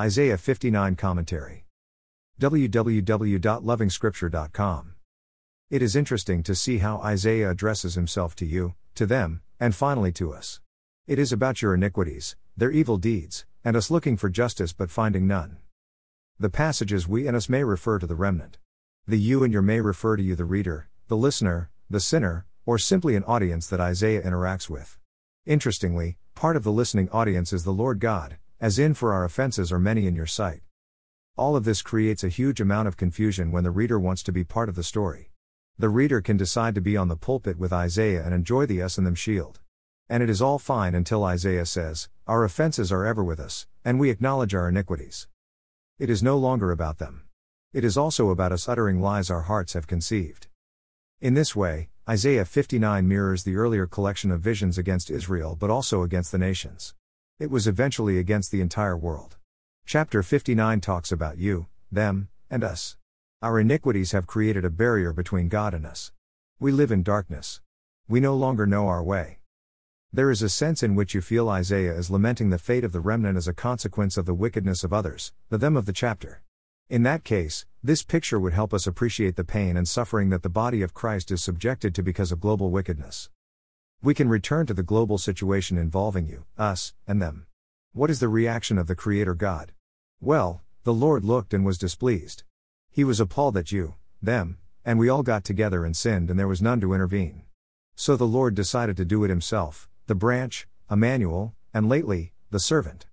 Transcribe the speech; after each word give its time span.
Isaiah 0.00 0.38
59 0.38 0.96
Commentary. 0.96 1.66
www.lovingscripture.com. 2.40 4.94
It 5.68 5.82
is 5.82 5.94
interesting 5.94 6.42
to 6.44 6.54
see 6.54 6.78
how 6.78 6.96
Isaiah 7.02 7.50
addresses 7.50 7.94
himself 7.94 8.34
to 8.36 8.46
you, 8.46 8.74
to 8.94 9.04
them, 9.04 9.42
and 9.60 9.74
finally 9.74 10.10
to 10.12 10.32
us. 10.32 10.62
It 11.06 11.18
is 11.18 11.30
about 11.30 11.60
your 11.60 11.74
iniquities, 11.74 12.36
their 12.56 12.70
evil 12.70 12.96
deeds, 12.96 13.44
and 13.62 13.76
us 13.76 13.90
looking 13.90 14.16
for 14.16 14.30
justice 14.30 14.72
but 14.72 14.90
finding 14.90 15.26
none. 15.26 15.58
The 16.38 16.48
passages 16.48 17.06
we 17.06 17.26
and 17.26 17.36
us 17.36 17.50
may 17.50 17.62
refer 17.62 17.98
to 17.98 18.06
the 18.06 18.14
remnant. 18.14 18.56
The 19.06 19.18
you 19.18 19.44
and 19.44 19.52
your 19.52 19.60
may 19.60 19.82
refer 19.82 20.16
to 20.16 20.22
you, 20.22 20.34
the 20.34 20.46
reader, 20.46 20.88
the 21.08 21.18
listener, 21.18 21.68
the 21.90 22.00
sinner, 22.00 22.46
or 22.64 22.78
simply 22.78 23.14
an 23.14 23.24
audience 23.24 23.66
that 23.66 23.78
Isaiah 23.78 24.22
interacts 24.22 24.70
with. 24.70 24.98
Interestingly, 25.44 26.16
part 26.34 26.56
of 26.56 26.64
the 26.64 26.72
listening 26.72 27.10
audience 27.10 27.52
is 27.52 27.64
the 27.64 27.72
Lord 27.72 28.00
God, 28.00 28.38
as 28.62 28.78
in 28.78 28.94
for 28.94 29.12
our 29.12 29.24
offenses 29.24 29.72
are 29.72 29.80
many 29.80 30.06
in 30.06 30.14
your 30.14 30.24
sight. 30.24 30.60
All 31.36 31.56
of 31.56 31.64
this 31.64 31.82
creates 31.82 32.22
a 32.22 32.28
huge 32.28 32.60
amount 32.60 32.86
of 32.86 32.96
confusion 32.96 33.50
when 33.50 33.64
the 33.64 33.72
reader 33.72 33.98
wants 33.98 34.22
to 34.22 34.30
be 34.30 34.44
part 34.44 34.68
of 34.68 34.76
the 34.76 34.84
story. 34.84 35.32
The 35.78 35.88
reader 35.88 36.20
can 36.20 36.36
decide 36.36 36.76
to 36.76 36.80
be 36.80 36.96
on 36.96 37.08
the 37.08 37.16
pulpit 37.16 37.58
with 37.58 37.72
Isaiah 37.72 38.24
and 38.24 38.32
enjoy 38.32 38.66
the 38.66 38.80
us 38.80 38.98
and 38.98 39.04
them 39.04 39.16
shield. 39.16 39.58
And 40.08 40.22
it 40.22 40.30
is 40.30 40.40
all 40.40 40.60
fine 40.60 40.94
until 40.94 41.24
Isaiah 41.24 41.66
says, 41.66 42.08
Our 42.28 42.44
offenses 42.44 42.92
are 42.92 43.04
ever 43.04 43.24
with 43.24 43.40
us, 43.40 43.66
and 43.84 43.98
we 43.98 44.10
acknowledge 44.10 44.54
our 44.54 44.68
iniquities. 44.68 45.26
It 45.98 46.08
is 46.08 46.22
no 46.22 46.38
longer 46.38 46.70
about 46.70 46.98
them. 46.98 47.24
It 47.72 47.82
is 47.82 47.96
also 47.96 48.30
about 48.30 48.52
us 48.52 48.68
uttering 48.68 49.00
lies 49.00 49.28
our 49.28 49.42
hearts 49.42 49.72
have 49.72 49.88
conceived. 49.88 50.46
In 51.20 51.34
this 51.34 51.56
way, 51.56 51.88
Isaiah 52.08 52.44
59 52.44 53.08
mirrors 53.08 53.42
the 53.42 53.56
earlier 53.56 53.88
collection 53.88 54.30
of 54.30 54.40
visions 54.40 54.78
against 54.78 55.10
Israel 55.10 55.56
but 55.58 55.68
also 55.70 56.02
against 56.02 56.30
the 56.30 56.38
nations. 56.38 56.94
It 57.42 57.50
was 57.50 57.66
eventually 57.66 58.18
against 58.18 58.52
the 58.52 58.60
entire 58.60 58.96
world. 58.96 59.36
Chapter 59.84 60.22
59 60.22 60.80
talks 60.80 61.10
about 61.10 61.38
you, 61.38 61.66
them, 61.90 62.28
and 62.48 62.62
us. 62.62 62.96
Our 63.42 63.58
iniquities 63.58 64.12
have 64.12 64.28
created 64.28 64.64
a 64.64 64.70
barrier 64.70 65.12
between 65.12 65.48
God 65.48 65.74
and 65.74 65.84
us. 65.84 66.12
We 66.60 66.70
live 66.70 66.92
in 66.92 67.02
darkness. 67.02 67.60
We 68.06 68.20
no 68.20 68.36
longer 68.36 68.64
know 68.64 68.86
our 68.86 69.02
way. 69.02 69.40
There 70.12 70.30
is 70.30 70.40
a 70.40 70.48
sense 70.48 70.84
in 70.84 70.94
which 70.94 71.14
you 71.14 71.20
feel 71.20 71.48
Isaiah 71.48 71.96
is 71.96 72.10
lamenting 72.10 72.50
the 72.50 72.58
fate 72.58 72.84
of 72.84 72.92
the 72.92 73.00
remnant 73.00 73.36
as 73.36 73.48
a 73.48 73.52
consequence 73.52 74.16
of 74.16 74.24
the 74.24 74.34
wickedness 74.34 74.84
of 74.84 74.92
others, 74.92 75.32
the 75.48 75.58
them 75.58 75.76
of 75.76 75.86
the 75.86 75.92
chapter. 75.92 76.42
In 76.88 77.02
that 77.02 77.24
case, 77.24 77.66
this 77.82 78.04
picture 78.04 78.38
would 78.38 78.52
help 78.52 78.72
us 78.72 78.86
appreciate 78.86 79.34
the 79.34 79.42
pain 79.42 79.76
and 79.76 79.88
suffering 79.88 80.28
that 80.28 80.42
the 80.42 80.48
body 80.48 80.82
of 80.82 80.94
Christ 80.94 81.32
is 81.32 81.42
subjected 81.42 81.92
to 81.96 82.04
because 82.04 82.30
of 82.30 82.38
global 82.38 82.70
wickedness. 82.70 83.30
We 84.04 84.14
can 84.14 84.28
return 84.28 84.66
to 84.66 84.74
the 84.74 84.82
global 84.82 85.16
situation 85.16 85.78
involving 85.78 86.26
you, 86.26 86.44
us, 86.58 86.92
and 87.06 87.22
them. 87.22 87.46
What 87.92 88.10
is 88.10 88.18
the 88.18 88.28
reaction 88.28 88.76
of 88.76 88.88
the 88.88 88.96
Creator 88.96 89.36
God? 89.36 89.70
Well, 90.20 90.62
the 90.82 90.92
Lord 90.92 91.24
looked 91.24 91.54
and 91.54 91.64
was 91.64 91.78
displeased. 91.78 92.42
He 92.90 93.04
was 93.04 93.20
appalled 93.20 93.56
at 93.56 93.70
you, 93.70 93.94
them, 94.20 94.58
and 94.84 94.98
we 94.98 95.08
all 95.08 95.22
got 95.22 95.44
together 95.44 95.84
and 95.84 95.96
sinned, 95.96 96.30
and 96.30 96.38
there 96.38 96.48
was 96.48 96.60
none 96.60 96.80
to 96.80 96.94
intervene. 96.94 97.42
So 97.94 98.16
the 98.16 98.26
Lord 98.26 98.56
decided 98.56 98.96
to 98.96 99.04
do 99.04 99.22
it 99.22 99.30
himself, 99.30 99.88
the 100.08 100.16
branch, 100.16 100.66
Emmanuel, 100.90 101.54
and 101.72 101.88
lately, 101.88 102.32
the 102.50 102.58
servant. 102.58 103.06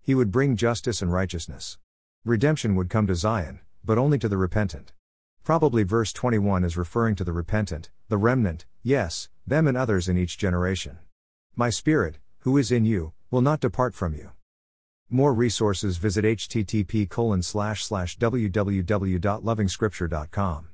He 0.00 0.14
would 0.14 0.32
bring 0.32 0.56
justice 0.56 1.02
and 1.02 1.12
righteousness. 1.12 1.76
Redemption 2.24 2.76
would 2.76 2.88
come 2.88 3.06
to 3.08 3.14
Zion, 3.14 3.60
but 3.84 3.98
only 3.98 4.18
to 4.20 4.30
the 4.30 4.38
repentant. 4.38 4.94
Probably 5.44 5.82
verse 5.82 6.14
21 6.14 6.64
is 6.64 6.78
referring 6.78 7.14
to 7.16 7.24
the 7.24 7.34
repentant, 7.34 7.90
the 8.08 8.16
remnant, 8.16 8.64
yes, 8.82 9.28
them 9.46 9.66
and 9.66 9.76
others 9.76 10.08
in 10.08 10.16
each 10.18 10.38
generation. 10.38 10.98
My 11.56 11.70
Spirit, 11.70 12.18
who 12.40 12.58
is 12.58 12.72
in 12.72 12.84
you, 12.84 13.12
will 13.30 13.40
not 13.40 13.60
depart 13.60 13.94
from 13.94 14.14
you. 14.14 14.32
More 15.10 15.32
resources 15.32 15.96
visit 15.96 16.24
http 16.24 17.08
www.lovingscripture.com. 18.16 20.68